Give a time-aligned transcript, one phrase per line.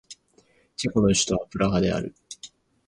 [0.77, 2.15] チェコの首都はプラハである